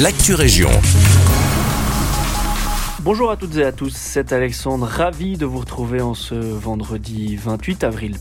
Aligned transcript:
l'actu 0.00 0.34
région. 0.34 0.70
Bonjour 3.02 3.30
à 3.30 3.36
toutes 3.36 3.56
et 3.56 3.64
à 3.64 3.70
tous, 3.70 3.92
c'est 3.94 4.32
Alexandre, 4.32 4.86
ravi 4.86 5.36
de 5.36 5.46
vous 5.46 5.60
retrouver 5.60 6.00
en 6.00 6.14
ce 6.14 6.34
vendredi 6.34 7.36
28 7.36 7.84
avril. 7.84 8.16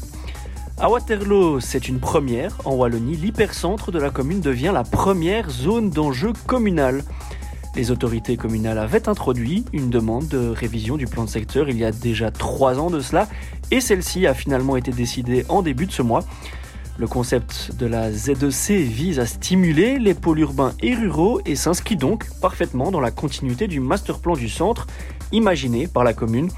À 0.78 0.90
Waterloo, 0.90 1.60
c'est 1.60 1.88
une 1.88 2.00
première. 2.00 2.56
En 2.66 2.76
Wallonie, 2.76 3.16
l'hypercentre 3.16 3.92
de 3.92 3.98
la 3.98 4.12
commune 4.12 4.40
devient 4.40 4.72
la 4.72 4.84
première 4.84 5.50
zone 5.50 5.90
d'enjeu 5.90 6.34
communal. 6.46 7.04
Les 7.76 7.90
autorités 7.90 8.38
communales 8.38 8.78
avaient 8.78 9.10
introduit 9.10 9.66
une 9.74 9.90
demande 9.90 10.28
de 10.28 10.50
révision 10.50 10.96
du 10.96 11.08
plan 11.08 11.24
de 11.24 11.30
secteur 11.30 11.70
il 11.70 11.78
y 11.78 11.86
a 11.86 11.92
déjà 11.92 12.30
trois 12.30 12.78
ans 12.78 12.92
de 12.92 13.00
cela, 13.00 13.28
et 13.72 13.82
celle-ci 13.82 14.28
a 14.28 14.36
finalement 14.36 14.78
été 14.78 14.92
décidée 14.92 15.44
en 15.50 15.64
début 15.64 15.88
de 15.88 15.92
ce 15.92 16.04
mois. 16.04 16.24
Le 17.00 17.08
concept 17.08 17.72
de 17.80 17.88
la 17.88 18.12
ZEC 18.12 18.70
vise 18.70 19.20
à 19.20 19.26
stimuler 19.26 19.98
les 19.98 20.14
pôles 20.14 20.40
urbains 20.40 20.74
et 20.80 20.94
ruraux 20.94 21.42
et 21.44 21.56
s'inscrit 21.56 21.96
donc 21.96 22.28
parfaitement 22.40 22.92
dans 22.92 23.00
la 23.00 23.10
continuité 23.10 23.68
du 23.68 23.80
master 23.80 24.20
plan 24.20 24.36
du 24.36 24.48
centre 24.48 24.86
imaginé 25.32 25.88
par 25.88 26.04
la 26.04 26.14
commune. 26.14 26.50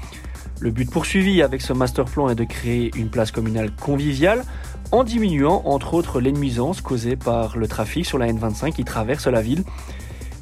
Le 0.60 0.70
but 0.70 0.90
poursuivi 0.90 1.40
avec 1.40 1.62
ce 1.62 1.72
master 1.72 2.04
plan 2.04 2.28
est 2.28 2.34
de 2.34 2.44
créer 2.44 2.90
une 2.96 3.08
place 3.08 3.30
communale 3.30 3.70
conviviale 3.74 4.44
en 4.92 5.04
diminuant 5.04 5.62
entre 5.64 5.94
autres 5.94 6.20
les 6.20 6.32
nuisances 6.32 6.82
causées 6.82 7.16
par 7.16 7.56
le 7.56 7.66
trafic 7.66 8.04
sur 8.04 8.18
la 8.18 8.30
N25 8.30 8.72
qui 8.72 8.84
traverse 8.84 9.26
la 9.26 9.40
ville. 9.40 9.64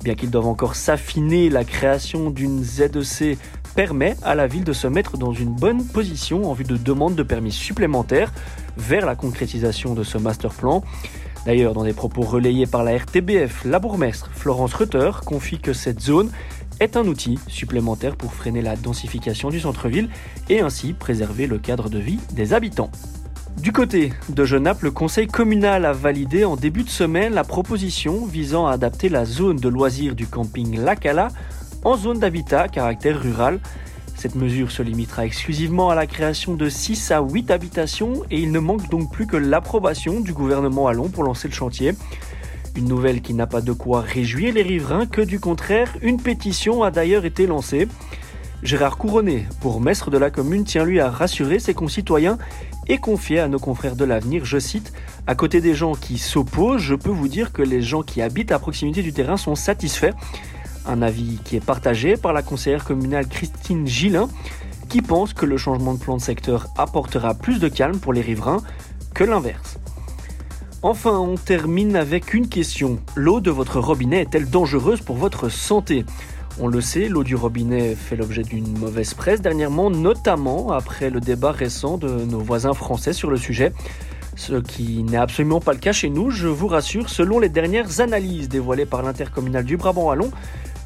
Bien 0.02 0.16
qu'ils 0.16 0.30
doivent 0.30 0.48
encore 0.48 0.74
s'affiner, 0.74 1.48
la 1.50 1.64
création 1.64 2.30
d'une 2.30 2.64
ZEC 2.64 3.38
permet 3.74 4.16
à 4.22 4.34
la 4.34 4.46
ville 4.46 4.64
de 4.64 4.72
se 4.72 4.86
mettre 4.86 5.18
dans 5.18 5.32
une 5.32 5.52
bonne 5.54 5.84
position 5.84 6.50
en 6.50 6.54
vue 6.54 6.64
de 6.64 6.76
demande 6.76 7.14
de 7.14 7.22
permis 7.22 7.52
supplémentaires 7.52 8.32
vers 8.76 9.06
la 9.06 9.16
concrétisation 9.16 9.94
de 9.94 10.02
ce 10.02 10.18
master 10.18 10.52
plan. 10.52 10.82
D'ailleurs, 11.46 11.74
dans 11.74 11.84
des 11.84 11.92
propos 11.92 12.22
relayés 12.22 12.66
par 12.66 12.84
la 12.84 12.96
RTBF, 12.96 13.64
la 13.64 13.78
bourgmestre 13.78 14.30
Florence 14.32 14.74
Rutter 14.74 15.10
confie 15.26 15.58
que 15.58 15.72
cette 15.72 16.00
zone 16.00 16.30
est 16.80 16.96
un 16.96 17.06
outil 17.06 17.38
supplémentaire 17.48 18.16
pour 18.16 18.32
freiner 18.32 18.62
la 18.62 18.76
densification 18.76 19.50
du 19.50 19.60
centre-ville 19.60 20.08
et 20.48 20.60
ainsi 20.60 20.92
préserver 20.92 21.46
le 21.46 21.58
cadre 21.58 21.88
de 21.90 21.98
vie 21.98 22.18
des 22.32 22.54
habitants. 22.54 22.90
Du 23.58 23.72
côté 23.72 24.12
de 24.28 24.44
Genappe, 24.44 24.82
le 24.82 24.90
conseil 24.90 25.26
communal 25.26 25.84
a 25.84 25.92
validé 25.92 26.44
en 26.44 26.56
début 26.56 26.82
de 26.82 26.90
semaine 26.90 27.34
la 27.34 27.44
proposition 27.44 28.26
visant 28.26 28.66
à 28.66 28.72
adapter 28.72 29.08
la 29.08 29.24
zone 29.24 29.56
de 29.56 29.68
loisirs 29.68 30.14
du 30.14 30.26
camping 30.26 30.78
Lacala 30.80 31.28
en 31.84 31.96
zone 31.96 32.18
d'habitat 32.18 32.68
caractère 32.68 33.20
rural. 33.20 33.60
Cette 34.16 34.34
mesure 34.34 34.70
se 34.70 34.82
limitera 34.82 35.26
exclusivement 35.26 35.90
à 35.90 35.94
la 35.94 36.06
création 36.06 36.54
de 36.54 36.68
6 36.68 37.10
à 37.10 37.20
8 37.20 37.50
habitations 37.50 38.22
et 38.30 38.40
il 38.40 38.52
ne 38.52 38.58
manque 38.58 38.88
donc 38.88 39.12
plus 39.12 39.26
que 39.26 39.36
l'approbation 39.36 40.20
du 40.20 40.32
gouvernement 40.32 40.88
Allon 40.88 41.08
pour 41.08 41.24
lancer 41.24 41.48
le 41.48 41.54
chantier. 41.54 41.92
Une 42.76 42.88
nouvelle 42.88 43.20
qui 43.20 43.34
n'a 43.34 43.46
pas 43.46 43.60
de 43.60 43.72
quoi 43.72 44.00
réjouir 44.00 44.54
les 44.54 44.62
riverains, 44.62 45.06
que 45.06 45.20
du 45.20 45.38
contraire, 45.38 45.94
une 46.02 46.20
pétition 46.20 46.82
a 46.82 46.90
d'ailleurs 46.90 47.24
été 47.24 47.46
lancée. 47.46 47.86
Gérard 48.62 48.96
Couronné, 48.96 49.46
bourgmestre 49.60 50.10
de 50.10 50.16
la 50.16 50.30
commune, 50.30 50.64
tient 50.64 50.84
lui 50.84 50.98
à 50.98 51.10
rassurer 51.10 51.58
ses 51.58 51.74
concitoyens 51.74 52.38
et 52.88 52.98
confier 52.98 53.38
à 53.38 53.48
nos 53.48 53.58
confrères 53.58 53.94
de 53.94 54.04
l'avenir, 54.04 54.44
je 54.44 54.58
cite, 54.58 54.92
À 55.26 55.34
côté 55.34 55.60
des 55.60 55.74
gens 55.74 55.94
qui 55.94 56.18
s'opposent, 56.18 56.80
je 56.80 56.94
peux 56.94 57.10
vous 57.10 57.28
dire 57.28 57.52
que 57.52 57.62
les 57.62 57.82
gens 57.82 58.02
qui 58.02 58.22
habitent 58.22 58.52
à 58.52 58.58
proximité 58.58 59.02
du 59.02 59.12
terrain 59.12 59.36
sont 59.36 59.54
satisfaits. 59.54 60.12
Un 60.86 61.02
avis 61.02 61.38
qui 61.44 61.56
est 61.56 61.64
partagé 61.64 62.16
par 62.16 62.32
la 62.32 62.42
conseillère 62.42 62.84
communale 62.84 63.26
Christine 63.26 63.86
Gillin, 63.86 64.28
qui 64.88 65.00
pense 65.00 65.32
que 65.32 65.46
le 65.46 65.56
changement 65.56 65.94
de 65.94 65.98
plan 65.98 66.16
de 66.16 66.22
secteur 66.22 66.68
apportera 66.76 67.34
plus 67.34 67.58
de 67.58 67.68
calme 67.68 67.98
pour 67.98 68.12
les 68.12 68.20
riverains 68.20 68.62
que 69.14 69.24
l'inverse. 69.24 69.78
Enfin, 70.82 71.18
on 71.18 71.36
termine 71.36 71.96
avec 71.96 72.34
une 72.34 72.48
question. 72.48 72.98
L'eau 73.14 73.40
de 73.40 73.50
votre 73.50 73.80
robinet 73.80 74.20
est-elle 74.20 74.50
dangereuse 74.50 75.00
pour 75.00 75.16
votre 75.16 75.48
santé? 75.48 76.04
On 76.60 76.68
le 76.68 76.82
sait, 76.82 77.08
l'eau 77.08 77.24
du 77.24 77.34
robinet 77.34 77.94
fait 77.94 78.16
l'objet 78.16 78.42
d'une 78.42 78.78
mauvaise 78.78 79.14
presse 79.14 79.40
dernièrement, 79.40 79.90
notamment 79.90 80.72
après 80.72 81.08
le 81.08 81.20
débat 81.20 81.52
récent 81.52 81.96
de 81.96 82.08
nos 82.08 82.38
voisins 82.38 82.74
français 82.74 83.14
sur 83.14 83.30
le 83.30 83.38
sujet. 83.38 83.72
Ce 84.36 84.54
qui 84.60 85.02
n'est 85.04 85.16
absolument 85.16 85.60
pas 85.60 85.72
le 85.72 85.78
cas 85.78 85.92
chez 85.92 86.10
nous, 86.10 86.30
je 86.30 86.48
vous 86.48 86.68
rassure, 86.68 87.08
selon 87.08 87.38
les 87.38 87.48
dernières 87.48 88.00
analyses 88.00 88.48
dévoilées 88.48 88.84
par 88.84 89.02
l'intercommunal 89.02 89.64
du 89.64 89.76
Brabant-Wallon, 89.76 90.30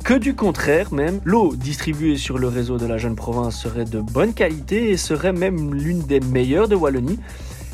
que 0.05 0.15
du 0.15 0.35
contraire 0.35 0.93
même, 0.93 1.21
l'eau 1.25 1.55
distribuée 1.55 2.17
sur 2.17 2.39
le 2.39 2.49
réseau 2.49 2.79
de 2.79 2.87
la 2.87 2.99
jeune 2.99 3.17
province 3.17 3.57
serait 3.57 3.85
de 3.85 4.01
bonne 4.01 4.33
qualité 4.33 4.91
et 4.91 4.97
serait 4.97 5.33
même 5.33 5.75
l'une 5.75 6.01
des 6.01 6.21
meilleures 6.21 6.69
de 6.69 6.75
Wallonie. 6.75 7.19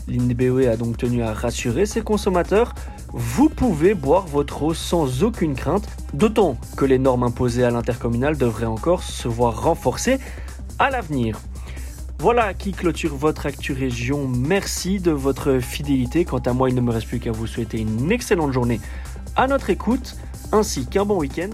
L'INBOE 0.08 0.68
a 0.70 0.76
donc 0.76 0.96
tenu 0.96 1.22
à 1.22 1.32
rassurer 1.32 1.86
ses 1.86 2.02
consommateurs. 2.02 2.74
Vous 3.12 3.48
pouvez 3.48 3.94
boire 3.94 4.26
votre 4.26 4.62
eau 4.64 4.74
sans 4.74 5.22
aucune 5.22 5.54
crainte, 5.54 5.88
d'autant 6.12 6.56
que 6.76 6.84
les 6.84 6.98
normes 6.98 7.22
imposées 7.22 7.64
à 7.64 7.70
l'intercommunal 7.70 8.36
devraient 8.36 8.66
encore 8.66 9.02
se 9.02 9.28
voir 9.28 9.62
renforcées 9.62 10.18
à 10.78 10.91
l'avenir. 10.91 11.38
Voilà 12.18 12.54
qui 12.54 12.72
clôture 12.72 13.14
votre 13.14 13.46
Actu 13.46 13.72
Région. 13.72 14.28
Merci 14.28 14.98
de 14.98 15.10
votre 15.10 15.58
fidélité. 15.58 16.24
Quant 16.24 16.38
à 16.38 16.52
moi, 16.52 16.68
il 16.68 16.74
ne 16.74 16.80
me 16.80 16.91
reste 16.91 17.06
plus 17.06 17.20
qu'à 17.20 17.32
vous 17.32 17.46
souhaiter 17.46 17.80
une 17.80 18.10
excellente 18.10 18.52
journée 18.52 18.80
à 19.36 19.46
notre 19.46 19.70
écoute, 19.70 20.16
ainsi 20.52 20.86
qu'un 20.86 21.04
bon 21.04 21.18
week-end 21.18 21.50